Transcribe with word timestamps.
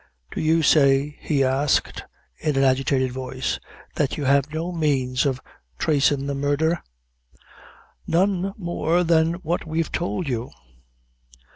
"Do 0.31 0.41
you 0.41 0.63
say," 0.63 1.19
he 1.19 1.43
asked, 1.43 2.05
in 2.39 2.55
an 2.57 2.63
agitated 2.63 3.11
voice, 3.11 3.59
"that 3.97 4.17
you 4.17 4.25
have 4.25 4.51
no 4.51 4.71
manes 4.71 5.27
of 5.27 5.39
tracin' 5.77 6.25
the 6.25 6.33
murdher?" 6.33 6.81
"None 8.07 8.55
more 8.57 9.03
than 9.03 9.33
what 9.45 9.67
we've 9.67 9.91
tould 9.91 10.27
you." 10.27 10.49